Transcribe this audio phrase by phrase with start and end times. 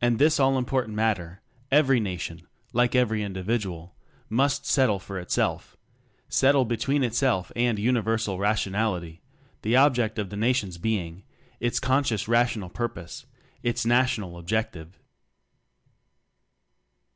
[0.00, 1.42] And this all important matter,
[1.72, 3.96] every Nation (like every individual)
[4.28, 5.76] must settle for itself
[6.28, 9.22] settle between itself and Universal Rationality:
[9.62, 11.24] The ob ject of the Nation's being;
[11.58, 13.26] its con scious Rational purpose
[13.64, 15.00] its National Objective.